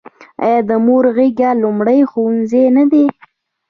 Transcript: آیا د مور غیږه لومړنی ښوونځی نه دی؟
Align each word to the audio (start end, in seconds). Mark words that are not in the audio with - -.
آیا 0.45 0.59
د 0.69 0.71
مور 0.85 1.05
غیږه 1.15 1.49
لومړنی 1.61 2.01
ښوونځی 2.11 2.63
نه 2.77 2.83
دی؟ 2.91 3.05